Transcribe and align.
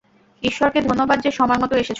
ঈশ্বরকে 0.43 0.79
ধন্যবাদ 0.81 1.17
যে 1.21 1.31
সময়মতো 1.31 1.73
এসেছ! 1.75 1.89